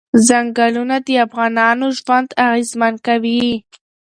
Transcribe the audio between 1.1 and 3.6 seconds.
افغانانو ژوند اغېزمن کوي.